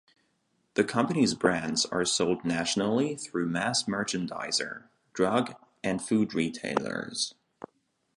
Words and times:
The 0.73 0.83
company's 0.83 1.35
brands 1.35 1.85
are 1.85 2.05
sold 2.05 2.43
nationally 2.43 3.13
through 3.15 3.45
mass 3.45 3.83
merchandiser, 3.83 4.89
drug 5.13 5.53
and 5.83 6.01
food 6.01 6.33
retailers. 6.33 7.35